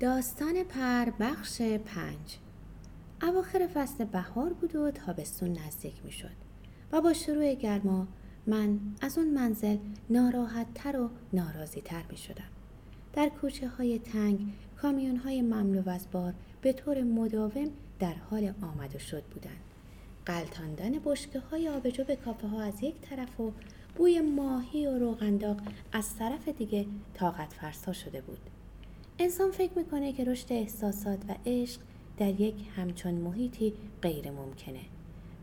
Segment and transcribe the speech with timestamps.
[0.00, 2.38] داستان پر بخش پنج
[3.22, 6.36] اواخر فصل بهار بود و تابستون نزدیک می شد
[6.92, 8.06] و با شروع گرما
[8.46, 9.76] من از اون منزل
[10.10, 12.48] ناراحت تر و ناراضی تر می شدم.
[13.12, 14.40] در کوچه های تنگ
[14.82, 19.60] کامیون های مملو از بار به طور مداوم در حال آمد و شد بودند.
[20.26, 23.52] قلتاندن بشکه های آبجو به کافه ها از یک طرف و
[23.94, 25.60] بوی ماهی و روغنداغ
[25.92, 28.40] از طرف دیگه طاقت فرسا شده بود.
[29.18, 31.80] انسان فکر می‌کنه که رشد احساسات و عشق
[32.18, 34.80] در یک همچون محیطی غیر ممکنه.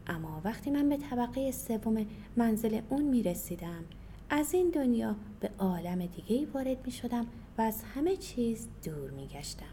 [0.08, 2.06] اما وقتی من به طبقه سوم
[2.38, 3.86] منزل اون می رسیدم
[4.30, 9.28] از این دنیا به عالم دیگه وارد می شدم و از همه چیز دور می
[9.28, 9.66] گشتم.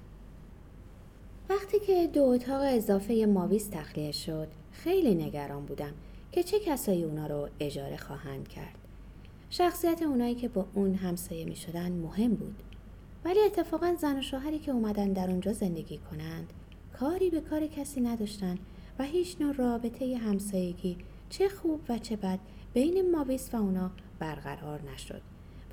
[1.48, 5.92] وقتی که دو اتاق اضافه ماویس تخلیه شد خیلی نگران بودم
[6.32, 8.78] که چه کسایی اونا رو اجاره خواهند کرد.
[9.50, 12.62] شخصیت اونایی که با اون همسایه می شدن مهم بود.
[13.24, 16.52] ولی اتفاقا زن و شوهری که اومدن در اونجا زندگی کنند
[16.98, 18.58] کاری به کار کسی نداشتن
[18.98, 20.96] و هیچ نوع رابطه همسایگی
[21.30, 22.38] چه خوب و چه بد
[22.74, 25.22] بین ماویس و اونا برقرار نشد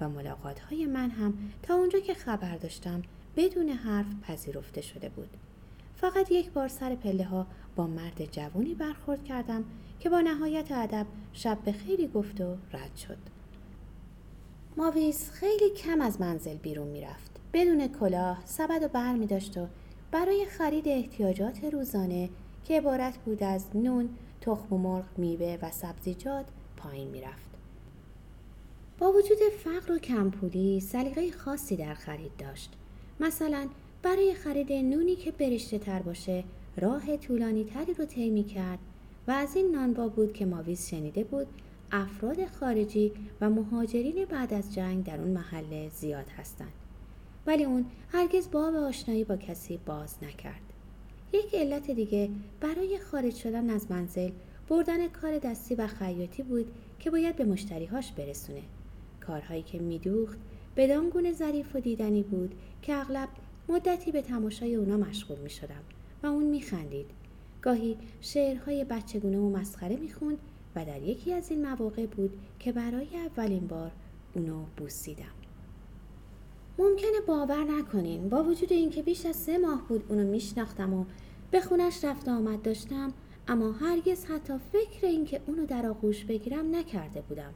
[0.02, 3.02] و ملاقات های من هم تا اونجا که خبر داشتم
[3.36, 5.30] بدون حرف پذیرفته شده بود.
[5.96, 9.64] فقط یک بار سر پله ها با مرد جوانی برخورد کردم
[10.00, 13.18] که با نهایت ادب شب به خیلی گفت و رد شد.
[14.78, 17.37] ماویس خیلی کم از منزل بیرون می‌رفت.
[17.54, 19.68] بدون کلاه سبد و بر می داشت و
[20.12, 22.30] برای خرید احتیاجات روزانه
[22.66, 24.10] که عبارت بود از نون،
[24.42, 26.46] تخم و مرغ، میوه و سبزیجات
[26.78, 27.48] پایین می‌رفت.
[29.00, 32.74] با وجود فقر و کمپولی سلیقه خاصی در خرید داشت.
[33.20, 33.68] مثلا
[34.04, 36.44] برای خرید نونی که برشته تر باشه
[36.78, 38.80] راه طولانی تری رو طی کرد
[39.28, 41.48] و از این نانبا بود که ماویز شنیده بود
[41.92, 43.12] افراد خارجی
[43.42, 46.72] و مهاجرین بعد از جنگ در اون محله زیاد هستند.
[47.48, 50.62] ولی اون هرگز باب آشنایی با کسی باز نکرد.
[51.34, 54.32] یک علت دیگه برای خارج شدن از منزل
[54.70, 58.62] بردن کار دستی و خیاطی بود که باید به مشتریهاش برسونه.
[59.22, 60.38] کارهایی که میدوخت
[60.78, 63.30] بدان گونه ظریف و دیدنی بود که اغلب
[63.70, 65.84] مدتی به تماشای اونا مشغول می شدم
[66.24, 67.10] و اون می خندید.
[67.62, 70.38] گاهی شعرهای بچگونه و مسخره می خوند
[70.76, 73.92] و در یکی از این مواقع بود که برای اولین بار
[74.36, 75.37] اونو بوسیدم.
[76.80, 78.30] ممکنه باور نکنین.
[78.30, 81.06] با وجود اینکه بیش از سه ماه بود اونو میشناختم و
[81.52, 83.14] به خونش رفت آمد داشتم
[83.48, 87.54] اما هرگز حتی فکر اینکه اونو در آغوش بگیرم نکرده بودم.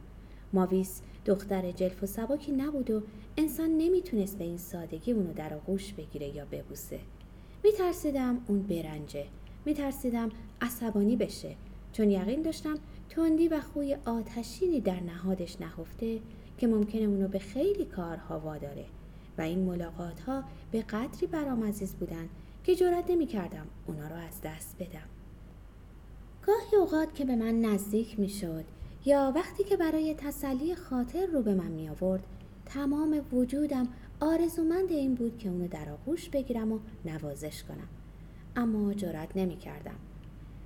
[0.52, 3.02] ماویس دختر جلف و سباکی نبود و
[3.36, 6.98] انسان نمی‌تونست به این سادگی اونو در آغوش بگیره یا ببوسه.
[7.64, 9.24] میترسیدم اون برنجه.
[9.66, 10.28] میترسیدم
[10.60, 11.56] عصبانی بشه.
[11.92, 12.74] چون یقین داشتم
[13.08, 16.20] تندی و خوی آتشینی در نهادش نهفته
[16.58, 18.84] که ممکنه اونو به خیلی کارها واداره.
[19.38, 22.28] و این ملاقات ها به قدری برام عزیز بودن
[22.64, 25.08] که جرات نمی کردم اونا رو از دست بدم.
[26.46, 28.64] گاهی اوقات که به من نزدیک می شد
[29.04, 32.22] یا وقتی که برای تسلی خاطر رو به من می آورد
[32.66, 33.88] تمام وجودم
[34.20, 37.88] آرزومند این بود که اونو در آغوش بگیرم و نوازش کنم.
[38.56, 39.96] اما جرات نمی کردم.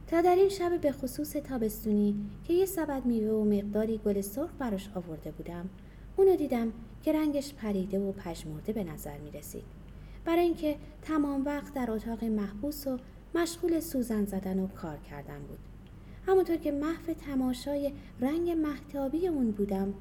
[0.07, 4.51] تا در این شب به خصوص تابستونی که یه سبد میوه و مقداری گل سرخ
[4.59, 5.69] براش آورده بودم
[6.17, 6.73] اونو دیدم
[7.03, 9.65] که رنگش پریده و پژمرده به نظر می رسید.
[10.25, 12.99] برای اینکه تمام وقت در اتاق محبوس و
[13.35, 15.59] مشغول سوزن زدن و کار کردن بود.
[16.27, 19.95] همونطور که محو تماشای رنگ محتابی اون بودم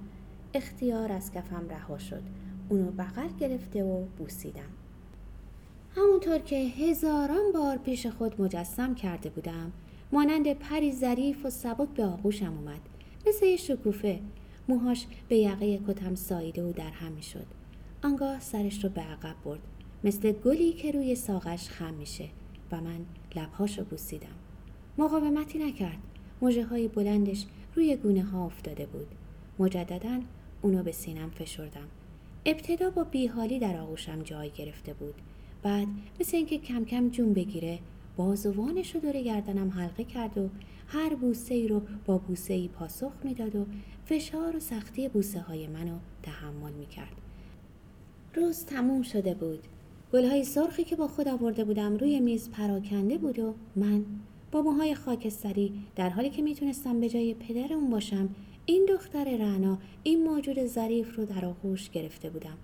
[0.53, 2.23] اختیار از کفم رها شد.
[2.69, 4.69] اونو بغل گرفته و بوسیدم.
[5.95, 9.71] همونطور که هزاران بار پیش خود مجسم کرده بودم
[10.11, 12.81] مانند پری ظریف و سبک به آغوشم اومد
[13.27, 14.19] مثل یه شکوفه
[14.69, 17.45] موهاش به یقه کتم ساییده و در هم شد.
[18.03, 19.59] آنگاه سرش رو به عقب برد.
[20.03, 22.29] مثل گلی که روی ساقش خم میشه
[22.71, 23.05] و من
[23.35, 24.35] لبهاش رو بوسیدم.
[24.97, 25.97] مقاومتی نکرد.
[26.41, 27.45] موجه های بلندش
[27.75, 29.07] روی گونه ها افتاده بود.
[29.59, 30.19] مجددا
[30.61, 31.87] اونو به سینم فشردم.
[32.45, 35.15] ابتدا با بیحالی در آغوشم جای گرفته بود.
[35.63, 35.87] بعد
[36.19, 37.79] مثل اینکه کم کم جون بگیره
[38.17, 40.49] بازوانش رو دور گردنم حلقه کرد و
[40.87, 43.65] هر بوسه ای رو با بوسه ای پاسخ می‌داد و
[44.05, 47.21] فشار و سختی بوسه های منو تحمل می کرد.
[48.35, 49.59] روز تموم شده بود.
[50.13, 54.05] گلهای سرخی که با خود آورده بودم روی میز پراکنده بود و من
[54.51, 58.29] با موهای خاکستری در حالی که می‌تونستم به جای پدر اون باشم
[58.65, 62.57] این دختر رعنا این موجود ظریف رو در آغوش گرفته بودم.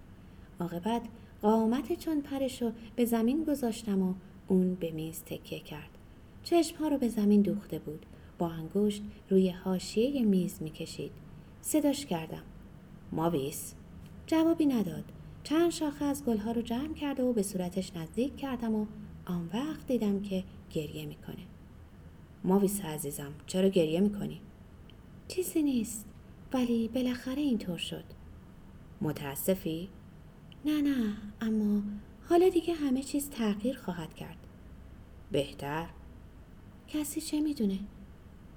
[0.59, 1.01] عاقبت
[1.41, 4.13] قامت چون پرش رو به زمین گذاشتم و
[4.47, 5.89] اون به میز تکیه کرد.
[6.43, 8.05] چشمها رو به زمین دوخته بود.
[8.37, 11.11] با انگشت روی حاشیه میز می‌کشید.
[11.61, 12.43] صداش کردم.
[13.11, 13.75] ماویس
[14.27, 15.03] جوابی نداد.
[15.43, 18.85] چند شاخه از گلها رو جمع کرده و به صورتش نزدیک کردم و
[19.25, 21.45] آن وقت دیدم که گریه می‌کنه
[22.43, 24.41] ماویس عزیزم چرا گریه می‌کنی؟
[25.27, 26.05] چیزی نیست
[26.53, 28.03] ولی بالاخره اینطور شد
[29.01, 29.89] متاسفی؟
[30.65, 31.81] نه نه اما
[32.29, 34.37] حالا دیگه همه چیز تغییر خواهد کرد
[35.31, 35.87] بهتر؟
[36.87, 37.79] کسی چه می‌دونه؟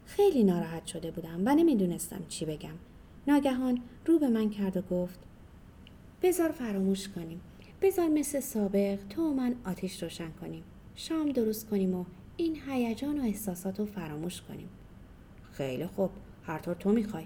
[0.06, 2.74] خیلی ناراحت شده بودم و نمی‌دونستم چی بگم
[3.28, 5.18] ناگهان رو به من کرد و گفت
[6.22, 7.40] بذار فراموش کنیم.
[7.82, 10.62] بذار مثل سابق تو و من آتیش روشن کنیم.
[10.94, 12.04] شام درست کنیم و
[12.36, 14.68] این هیجان و احساسات رو فراموش کنیم.
[15.52, 16.10] خیلی خوب.
[16.46, 17.24] هر طور تو می‌خوای.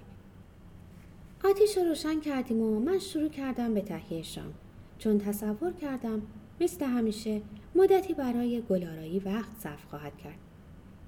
[1.44, 4.54] آتیش رو روشن کردیم و من شروع کردم به تهیه شام.
[4.98, 6.22] چون تصور کردم
[6.60, 7.42] مثل همیشه
[7.74, 10.38] مدتی برای گلارایی وقت صرف خواهد کرد.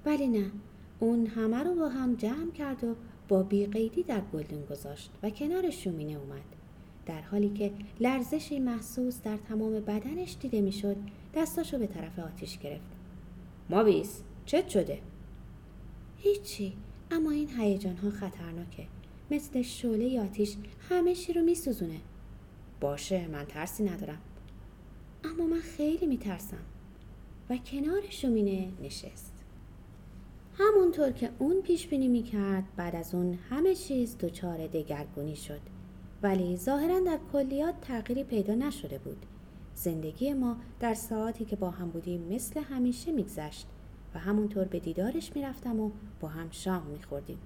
[0.05, 0.51] ولی نه.
[0.99, 2.95] اون همه رو با هم جمع کرد و
[3.31, 6.43] با بیقیدی در گلدون گذاشت و کنار شومینه اومد.
[7.05, 10.95] در حالی که لرزشی محسوس در تمام بدنش دیده می‌شد
[11.35, 12.91] دستاشو به طرف آتیش گرفت.
[13.69, 14.99] ماویس چت شده؟
[16.17, 16.73] هیچی
[17.11, 18.87] اما این هیجان ها خطرناکه.
[19.31, 20.55] مثل شعله آتیش
[20.89, 21.99] همه چی رو میسوزونه.
[22.79, 24.21] باشه من ترسی ندارم.
[25.23, 26.65] اما من خیلی میترسم.
[27.49, 29.30] و کنار شومینه نشست.
[30.61, 35.59] همونطور که اون پیش بینی می‌کرد بعد از اون همه چیز دچار دگرگونی شد.
[36.23, 39.25] ولی ظاهرا در کلیات تغییری پیدا نشده بود.
[39.75, 43.67] زندگی ما در ساعتی که با هم بودیم مثل همیشه میگذشت
[44.15, 47.39] و همونطور به دیدارش می‌رفتم و با هم شام میخوردیم.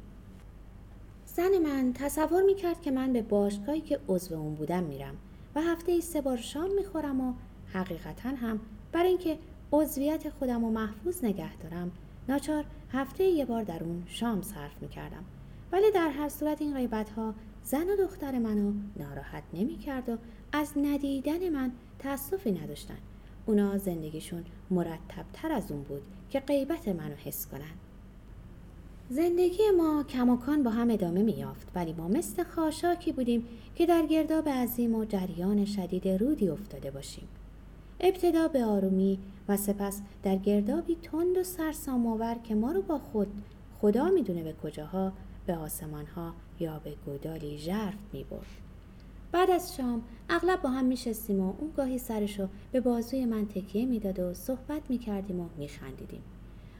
[1.26, 5.16] زن من تصور می‌کرد که من به باشگاهی که عضو اون بودم میرم
[5.56, 7.34] و هفته ای سه بار شام می‌خورم و
[7.74, 8.60] حقیقتا هم
[8.92, 9.38] برای اینکه
[9.72, 11.92] عضویت خودم رو محفوظ نگه دارم
[12.30, 15.24] ناچار هفته یه بار در اون شام صرف می‌کردم.
[15.72, 17.34] ولی در هر صورت این غیبت ها
[17.64, 20.18] زن و دختر منو ناراحت نمی کرد و
[20.52, 22.98] از ندیدن من تأسفی نداشتن.
[23.46, 27.74] اونا زندگیشون مرتب تر از اون بود که غیبت منو حس کنن.
[29.10, 34.50] زندگی ما کماکان با هم ادامه میافت ولی ما مثل خاشاکی بودیم که در گرداب
[34.50, 37.28] عظیم و جریان شدید رودی افتاده باشیم.
[38.00, 43.28] ابتدا به آرومی و سپس در گردابی تند و سرسام که ما رو با خود
[43.82, 45.12] خدا می‌دونه به کجاها
[45.46, 48.46] به آسمان ها یا به گودالی ژرف می برد.
[49.32, 53.46] بعد از شام اغلب با هم می شستیم و اون گاهی سرشو به بازوی من
[53.46, 56.22] تکیه می‌داد و صحبت می کردیم و می خندیدیم.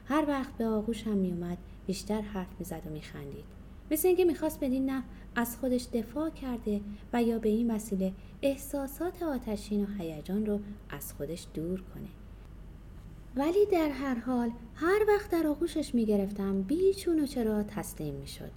[0.06, 3.55] هر وقت به آغوش هم می اومد بیشتر حرف می زد و می خندید.
[3.90, 5.02] مثل اینکه می‌خواست بدین نه
[5.36, 6.80] از خودش دفاع کرده
[7.12, 8.12] و یا به این وسیله
[8.42, 10.60] احساسات آتشین و هیجان رو
[10.90, 12.08] از خودش دور کنه.
[13.36, 18.50] ولی در هر حال هر وقت در آغوشش می‌گرفتم بیچون و چرا تسلیم می‌شد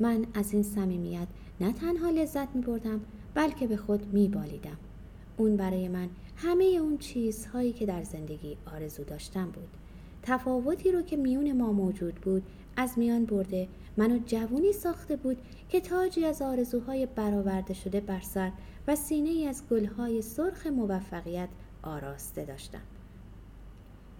[0.00, 1.28] من از این صمیمیت
[1.60, 3.00] نه تنها لذت می بردم
[3.34, 4.76] بلکه به خود می بالیدم.
[5.36, 9.68] اون برای من همه اون چیزهایی که در زندگی آرزو داشتم بود.
[10.22, 12.42] تفاوتی رو که میون ما موجود بود
[12.76, 15.38] از میان برده منو جوونی ساخته بود
[15.68, 18.52] که تاجی از آرزوهای برآورده شده بر سر
[18.88, 21.48] و سینه ای از گلهای سرخ موفقیت
[21.82, 22.82] آراسته داشتم.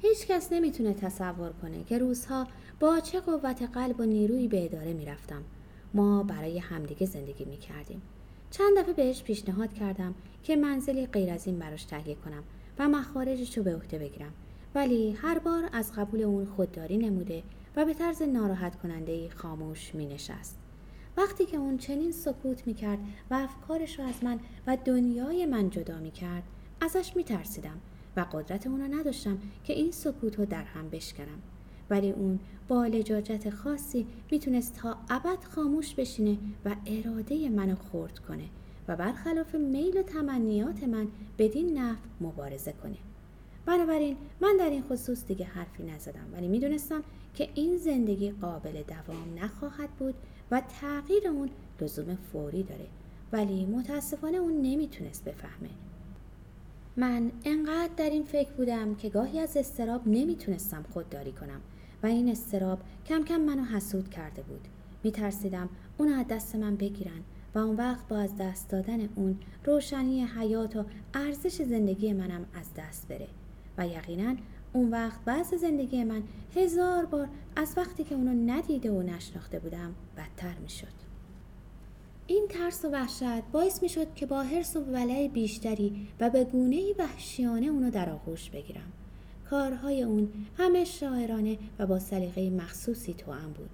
[0.03, 2.47] هیچ کس نمی‌تونه تصور کنه که روزها
[2.81, 5.43] با چه قوت قلب و نیرویی به اداره می‌رفتم
[5.95, 8.03] ما برای همدیگه زندگی می کردیم.
[8.51, 12.43] چند دفعه بهش پیشنهاد کردم که منزلی غیر از این براش تهیه کنم
[12.79, 14.33] و مخارجش رو به عهده بگیرم
[14.75, 17.43] ولی هر بار از قبول اون خودداری نموده
[17.77, 20.59] و به طرز ناراحت کننده خاموش می نشست.
[21.17, 22.99] وقتی که اون چنین سکوت می کرد
[23.31, 26.43] و افکارش رو از من و دنیای من جدا می کرد
[26.81, 27.81] ازش می ترسیدم
[28.17, 31.43] و قدرت اون رو نداشتم که این سکوت رو در هم بشکنم
[31.91, 38.45] ولی اون با لجاجت خاصی می‌تونست تا ابد خاموش بشینه و اراده منو خورد کنه
[38.89, 42.97] و برخلاف میل و تمنیات من بدین نحو مبارزه کنه
[43.67, 47.03] بنابراین من در این خصوص دیگه حرفی نزدم ولی می‌دونستم
[47.35, 50.15] که این زندگی قابل دوام نخواهد بود
[50.51, 51.51] و تغییر اون
[51.81, 52.87] لزوم فوری داره.
[53.33, 55.71] ولی متاسفانه اون نمی‌تونست بفهمه.
[56.97, 61.61] من انقدر در این فکر بودم که گاهی از استراب نمی‌تونستم خودداری کنم
[62.03, 64.61] و این استراب کم کم منو حسود کرده بود.
[65.05, 67.21] می ترسیدم اونو از دست من بگیرن
[67.55, 72.75] و اون وقت با از دست دادن اون روشنی حیات و ارزش زندگی منم از
[72.77, 73.29] دست بره.
[73.81, 74.37] و یقینا
[74.73, 76.23] اون وقت بعض زندگی من
[76.57, 81.01] هزار بار از وقتی که اونو ندیده و نشناخته بودم بدتر می شد.
[82.27, 86.45] این ترس و وحشت باعث می شد که با حرس و ولع بیشتری و به
[86.45, 88.93] گونه وحشیانه اونو در آغوش بگیرم.
[89.51, 93.71] کارهای اون همه شاعرانه و با سلیقه مخصوصی هم بود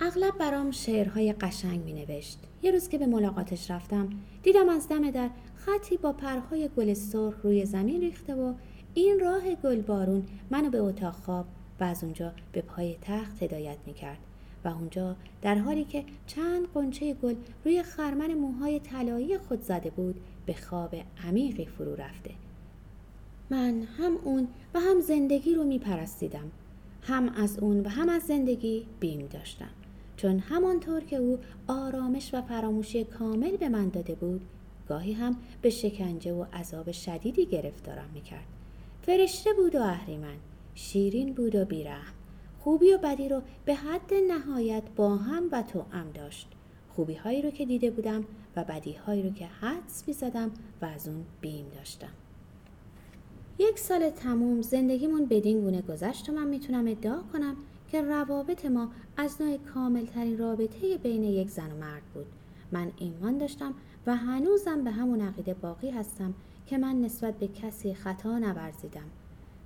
[0.00, 2.38] اغلب برام شعرهای قشنگ می نوشت.
[2.62, 4.08] یه روز که به ملاقاتش رفتم
[4.42, 5.30] دیدم از دم در
[5.66, 8.54] خطی با پرهای گل سرخ روی زمین ریخته و
[8.94, 11.46] این راه گلبارون منو به اتاق خواب
[11.80, 14.18] و از اونجا به پای تخت هدایت می‌کرد
[14.64, 20.20] و اونجا در حالی که چند قنچه گل روی خرمن موهای طلایی خود زده بود
[20.46, 22.30] به خواب عمیقی فرو رفته.
[23.50, 26.50] من هم اون و هم زندگی رو میپرستیدم.
[27.02, 29.70] هم از اون و هم از زندگی بیم داشتم.
[30.16, 34.40] چون همانطور که او آرامش و فراموشی کامل به من داده بود
[34.88, 38.46] گاهی هم به شکنجه و عذاب شدیدی گرفتارم می‌کرد.
[39.02, 40.36] فرشته بود و اهریمن.
[40.74, 42.12] شیرین بود و بیرحم.
[42.60, 46.48] خوبی و بدی رو به حد نهایت با هم و ام داشت.
[46.94, 48.24] خوبی هایی رو که دیده بودم
[48.56, 50.50] و بدی هایی رو که حدس می زدم
[50.82, 52.12] و از اون بیم داشتم.
[53.58, 57.56] یک سال تموم زندگیمون بدین گونه گذشت و من می‌تونم ادعا کنم
[57.90, 62.26] که روابط ما از نوع کامل ترین رابطه بین یک زن و مرد بود.
[62.72, 63.74] من ایمان داشتم
[64.06, 66.34] و هنوزم به همون عقیده باقی هستم
[66.66, 69.10] که من نسبت به کسی خطا نورزیدم.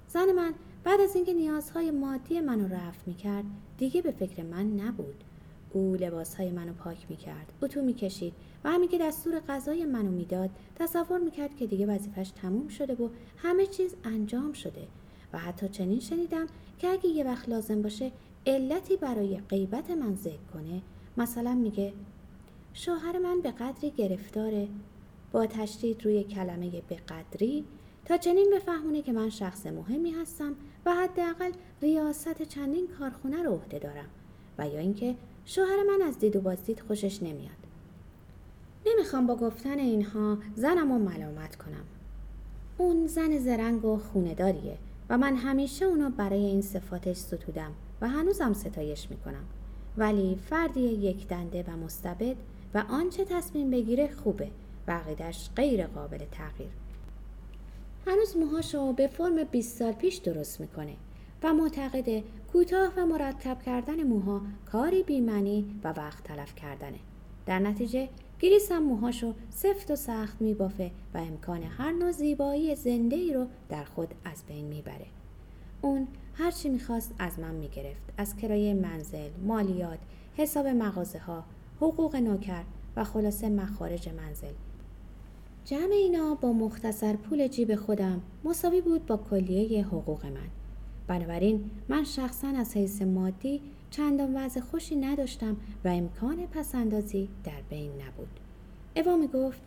[0.08, 3.44] زن من بعد از اینکه نیازهای مادی منو رفت می‌کرد
[3.78, 5.24] دیگه به فکر من نبود.
[5.72, 8.32] او لباسهای منو پاک می‌کرد اتو می‌کشید
[8.64, 13.08] و همین که دستور غذای منو می‌داد تصور می‌کرد که دیگه وظیفش تموم شده و
[13.36, 14.86] همه چیز انجام شده.
[15.32, 16.46] و حتی چنین شنیدم
[16.78, 18.12] که اگه یه وقت لازم باشه
[18.46, 20.82] علتی برای غیبت من ذکر کنه
[21.16, 21.92] مثلا میگه
[22.78, 24.68] شوهر من به قدری گرفتاره
[25.32, 27.64] با تشدید روی کلمه به قدری
[28.04, 30.54] تا چنین بفهمونه که من شخص مهمی هستم
[30.86, 31.52] و حداقل
[31.82, 34.08] ریاست چندین کارخونه رو عهده دارم
[34.58, 35.14] و یا اینکه
[35.44, 37.56] شوهر من از دید و بازدید خوشش نمیاد.
[38.86, 41.84] نمی‌خوام با گفتن اینها زنم رو ملامت کنم.
[42.78, 44.78] اون زن زرنگ و خونداریه
[45.10, 49.44] و من همیشه اونو برای این صفاتش ستودم و هنوزم ستایش می‌کنم.
[49.96, 52.36] ولی فردی یک دنده و مستبد
[52.76, 54.50] و آنچه تصمیم بگیره خوبه.
[54.88, 56.70] و عقیدش غیر قابل تغییر.
[58.06, 60.96] هنوز موهاشو به فرم 20 سال پیش درست می‌کنه
[61.42, 64.40] و معتقده کوتاه و مرتب کردن موها
[64.72, 66.98] کاری بیمنی و وقت تلف کردنه.
[67.46, 68.08] در نتیجه
[68.40, 73.46] گریس هم موهاشو سفت و سخت میبافه و امکان هر نوع زیبایی زنده ای رو
[73.68, 75.06] در خود از بین می‌بره.
[75.82, 78.12] اون هرچی می‌خواست از من می‌گرفت.
[78.18, 79.98] از کرایه منزل مالیات
[80.36, 81.44] حساب مغازه ها
[81.80, 82.62] حقوق نوکر
[82.96, 84.52] و خلاصه مخارج منزل.
[85.64, 90.48] جمع اینا با مختصر پول جیب خودم مساوی بود با کلیه حقوق من.
[91.06, 97.90] بنابراین من شخصا از حیث مادی چندان وضع خوشی نداشتم و امکان پسندازی در بین
[97.90, 98.40] نبود.
[98.96, 99.60] اوا می گفت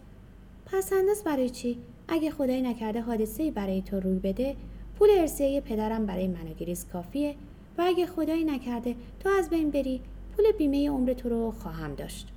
[0.66, 4.56] پسنداز برای چی؟ اگه خدایی نکرده حادثه برای تو روی بده
[5.00, 7.36] پول ارسیه پدرم برای من و گریز کافیه
[7.78, 10.02] و اگه خدایی نکرده تو از بین بری
[10.40, 12.28] پول بیمه عمر تو رو خواهم داشت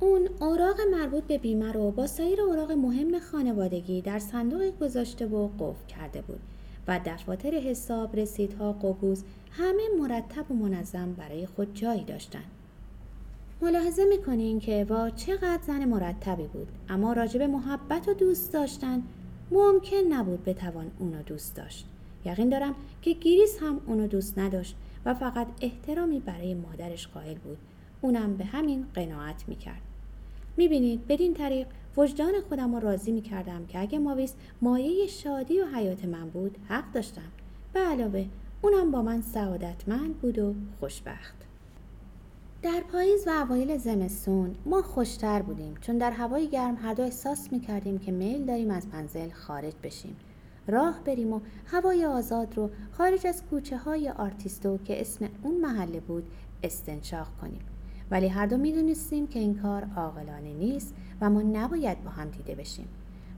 [0.00, 5.48] اون اوراق مربوط به بیمه رو با سایر اوراق مهم خانوادگی در صندوق گذاشته و
[5.48, 6.40] قفل کرده بود
[6.88, 12.44] و دفاتر حساب، رسیدها، قبوز همه مرتب و منظم برای خود جایی داشتن.
[13.62, 19.02] ملاحظه می‌کنین که با چقدر زن مرتبی بود اما راجب محبت و دوست داشتن
[19.50, 21.86] ممکن نبود بتوان اونو دوست داشت.
[22.24, 27.58] یقین دارم که گیریس هم اونو دوست نداشت و فقط احترامی برای مادرش قائل بود.
[28.00, 29.82] اونم به همین قناعت می‌کرد.
[30.56, 31.66] می‌بینید بدین طریق
[31.96, 37.30] وجدان خودم راضی می‌کردم که اگه ماویس مایه شادی و حیات من بود حق داشتم
[37.72, 38.26] به علاوه
[38.62, 41.34] اونم با من سعادتمند بود و خوشبخت
[42.62, 47.52] در پاییز و اوایل زمستون ما خوشتر بودیم چون در هوای گرم هر دو احساس
[47.52, 50.16] می‌کردیم که میل داریم از منزل خارج بشیم
[50.66, 56.00] راه بریم و هوای آزاد رو خارج از کوچه های آرتیستو که اسم اون محله
[56.00, 56.24] بود
[56.62, 57.60] استنشاق کنیم
[58.10, 62.54] ولی هر دو می‌دونستیم که این کار عاقلانه نیست و ما نباید با هم دیده
[62.54, 62.88] بشیم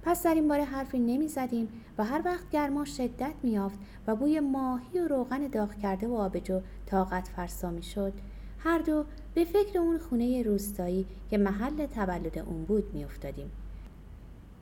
[0.02, 4.41] پس در این باره حرفی نمی زدیم و هر وقت گرما شدت میافت و بوی
[4.41, 8.12] ماهی و روغن داغ کرده و آبجو طاقت فرسا می شد
[8.59, 13.50] هر دو به فکر اون خونه روستایی که محل تولد اون بود می افتادیم.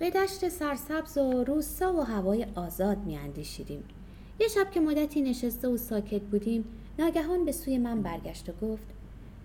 [0.01, 3.85] به دشت سرسبز و روستا و هوای آزاد می اندیشیدیم.
[4.41, 6.65] یه شب که مدتی نشسته و ساکت بودیم
[6.99, 8.87] ناگهان به سوی من برگشت و گفت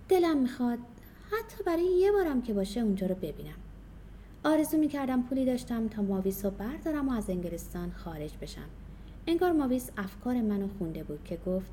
[0.08, 0.78] دلم می‌خواد
[1.30, 3.54] حتی برای یه بارم که باشه اونجا رو ببینم.
[4.44, 8.68] آرزو می‌کردم پولی داشتم تا ماویس رو بردارم و از انگلستان خارج بشم.
[9.26, 11.70] انگار ماویس افکار منو خونده بود که گفت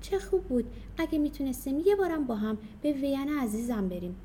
[0.00, 0.64] چه خوب بود
[0.98, 4.16] اگه می‌تونستیم یه بارم با هم به وین عزیزم بریم.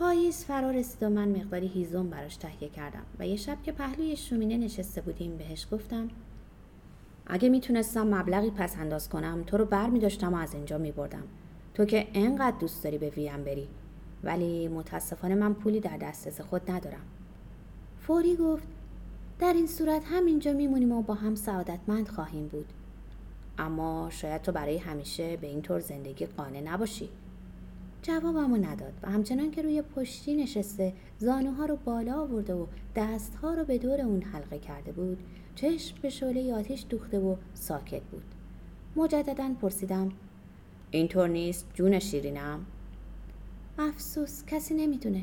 [0.00, 4.16] پاییز فرا رسید و من مقداری هیزم براش تهیه کردم و یه شب که پهلوی
[4.16, 6.08] شومینه نشسته بودیم بهش گفتم
[7.26, 9.90] اگه می‌تونستم مبلغی پس انداز کنم تو رو بر
[10.22, 11.22] و از اینجا میبردم.
[11.74, 13.68] تو که انقدر دوست داری به ویم بری.
[14.24, 17.04] ولی متاسفانه من پولی در دسترس خود ندارم.
[17.98, 18.68] فوری گفت
[19.38, 22.66] در این صورت همینجا میمونیم و با هم سعادتمند خواهیم بود.
[23.58, 27.08] اما شاید تو برای همیشه به این طور زندگی قانع نباشی.
[28.02, 32.66] جوابمو نداد و همچنان که روی پشتی نشسته زانوها رو بالا آورده و
[32.96, 35.18] دستها رو به دور اون حلقه کرده بود
[35.54, 38.24] چشم به شعله آتیش دوخته و ساکت بود.
[38.96, 40.12] مجددا پرسیدم
[40.90, 42.66] اینطور نیست جون شیرینم؟
[43.78, 45.22] افسوس کسی نمی‌دونه.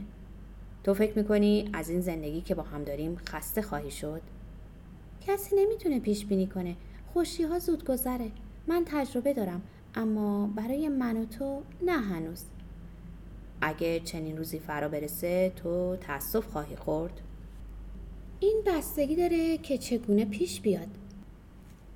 [0.84, 4.22] تو فکر می‌کنی از این زندگی که با هم داریم خسته خواهی شد؟
[5.28, 6.76] کسی نمی‌تونه پیش بینی کنه.
[7.14, 8.32] خوشی ها زود گذره
[8.68, 9.62] من تجربه دارم
[9.96, 12.44] اما برای من و تو نه هنوز.
[13.62, 17.22] اگه چنین روزی فرا برسه تو تاسف خواهی خورد؟
[18.40, 20.88] این بستگی داره که چگونه پیش بیاد.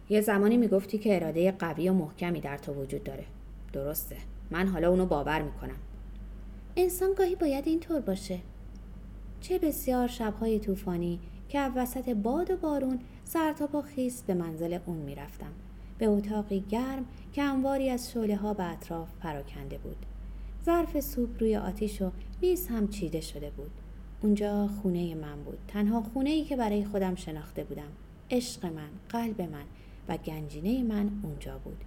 [0.10, 3.25] یه زمانی می‌گفتی که اراده قوی و محکمی در تو وجود داره.
[3.74, 4.18] درسته.
[4.51, 5.77] من حالا اونو باور می‌کنم.
[6.75, 8.39] انسان گاهی باید اینطور باشه.
[9.41, 15.51] چه بسیار شبهای طوفانی که وسط باد و بارون سرتاپا خیس به منزل اون می‌رفتم.
[15.98, 20.06] به اتاقی گرم که انواری از شعله ها به اطراف پراکنده بود.
[20.65, 23.72] ظرف سوپ روی آتیش و میز هم چیده شده بود.
[24.22, 25.58] اونجا خونه من بود.
[25.68, 27.91] تنها خونه ای که برای خودم شناخته بودم.
[28.32, 29.63] عشق من قلب من
[30.08, 31.77] و گنجینه من اونجا بود.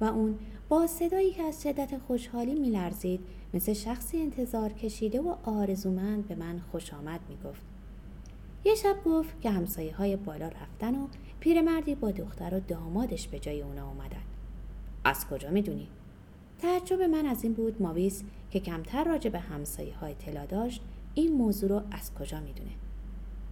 [0.00, 0.38] و اون
[0.68, 3.20] با صدایی که از شدت خوشحالی میلرزید
[3.54, 7.62] مثل شخصی انتظار کشیده و آرزومند به من خوش آمد می‌گفت.
[8.64, 11.06] یه شب گفت که همسایه های بالا رفتن و
[11.40, 14.22] پیرمردی با دختر و دامادش به جای اونا اومدن.
[15.04, 15.88] از کجا می‌دونی؟
[16.62, 20.82] تعجب من از این بود ماویس که کمتر راجع به همسایه های اطلاع داشت
[21.14, 22.70] این موضوع رو از کجا می‌دونه.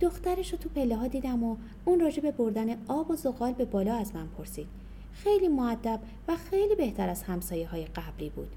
[0.00, 3.64] دخترش رو تو پله ها دیدم و اون راجع به بردن آب و زغال به
[3.64, 4.66] بالا از من پرسید.
[5.12, 8.48] خیلی معدب و خیلی بهتر از همسایه های قبلی بود.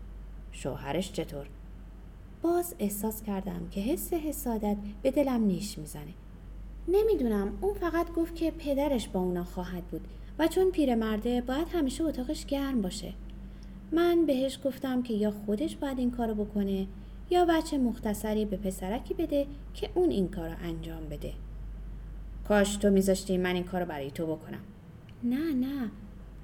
[0.51, 1.45] شوهرش چطور؟
[2.41, 6.13] باز احساس کردم که حس حسادت به دلم نیش می‌زنه.
[6.87, 10.07] نمی‌دونم اون فقط گفت که پدرش با اونا خواهد بود
[10.39, 13.13] و چون پیرمرده باید همیشه اتاقش گرم باشه.
[13.91, 16.87] من بهش گفتم که یا خودش باید این کارو بکنه
[17.29, 21.33] یا بچه مختصری به پسرکی بده که اون این کارو انجام بده.
[22.47, 24.61] کاش تو میذاشتی من این کارو برای تو بکنم.
[25.23, 25.89] نه نه.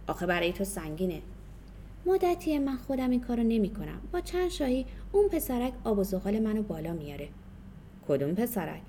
[0.07, 1.21] آخه برای تو سنگینه.
[2.05, 6.39] مدتی من خودم این کارو نمی کنم با چند شاهی اون پسرک آب و زغال
[6.39, 7.29] منو بالا میاره.
[8.07, 8.81] کدوم پسرک؟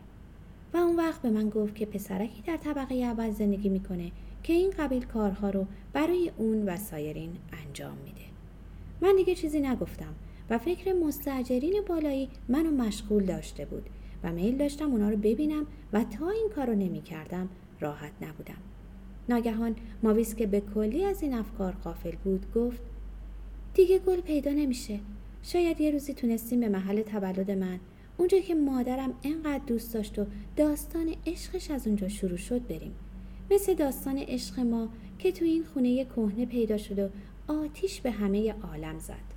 [0.74, 4.12] و اون وقت به من گفت که پسرکی در طبقه اول زندگی می‌کنه
[4.42, 7.36] که این قبیل کارها رو برای اون و سایرین
[7.66, 8.21] انجام میده.
[9.02, 10.14] من دیگه چیزی نگفتم
[10.50, 13.90] و فکر مستجرین بالایی منو مشغول داشته بود
[14.24, 17.48] و میل داشتم اونا رو ببینم و تا این کار رو نمی کردم
[17.80, 18.58] راحت نبودم.
[19.28, 22.82] ناگهان ماویس که به کلی از این افکار قافل بود گفت
[23.74, 25.00] دیگه گل پیدا نمیشه.
[25.42, 27.80] شاید یه روزی تونستیم به محل تولد من
[28.16, 32.94] اونجا که مادرم انقدر دوست داشت و داستان عشقش از اونجا شروع شد بریم.
[33.50, 34.88] مثل داستان عشق ما
[35.18, 37.08] که تو این خونه کهنه پیدا شد و
[37.52, 39.31] آتیش به همه عالم زد.